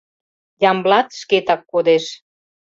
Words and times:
Ямблат 0.69 1.07
шкетак 1.19 1.61
кодеш. 1.71 2.05